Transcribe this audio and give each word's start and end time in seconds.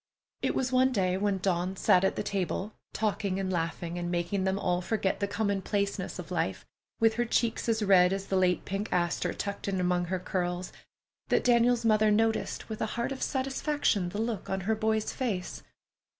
It 0.41 0.55
was 0.55 0.71
one 0.71 0.91
day 0.91 1.15
when 1.15 1.37
Dawn 1.37 1.75
sat 1.75 2.03
at 2.03 2.15
the 2.15 2.23
table, 2.23 2.73
talking 2.91 3.39
and 3.39 3.53
laughing 3.53 3.99
and 3.99 4.09
making 4.09 4.45
them 4.45 4.57
all 4.57 4.81
forget 4.81 5.19
the 5.19 5.27
common 5.27 5.61
placeness 5.61 6.17
of 6.17 6.31
life, 6.31 6.65
with 6.99 7.13
her 7.17 7.23
cheeks 7.25 7.69
as 7.69 7.83
red 7.83 8.11
as 8.11 8.25
the 8.25 8.35
late 8.35 8.65
pink 8.65 8.91
aster 8.91 9.31
tucked 9.31 9.67
in 9.67 9.79
among 9.79 10.05
her 10.05 10.17
curls, 10.17 10.73
that 11.27 11.43
Daniel's 11.43 11.85
mother 11.85 12.09
noticed 12.09 12.67
with 12.67 12.81
a 12.81 12.87
heart 12.97 13.11
of 13.11 13.21
satisfaction 13.21 14.09
the 14.09 14.17
look 14.19 14.49
on 14.49 14.61
her 14.61 14.73
boy's 14.73 15.13
face. 15.13 15.61